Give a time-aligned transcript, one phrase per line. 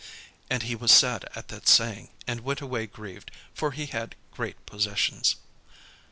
[0.49, 4.65] And he was sad at that saying, and went away grieved: for he had great
[4.65, 5.35] possessions.